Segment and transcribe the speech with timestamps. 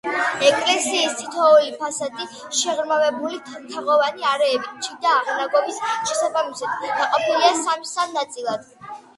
[0.45, 2.25] ეკლესიის თითოეული ფასადი,
[2.61, 8.67] შეღრმავებული თაღოვანი არეებით, შიდა აღნაგობის შესაბამისად, დაყოფილია სამ-სამ ნაწილად.